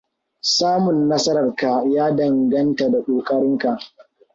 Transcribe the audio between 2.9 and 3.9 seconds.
da ƙokarinka.